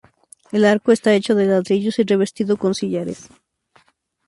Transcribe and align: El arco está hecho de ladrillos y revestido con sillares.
El 0.51 0.65
arco 0.65 0.91
está 0.91 1.13
hecho 1.13 1.35
de 1.35 1.45
ladrillos 1.45 1.99
y 1.99 2.03
revestido 2.03 2.57
con 2.57 2.73
sillares. 2.73 3.29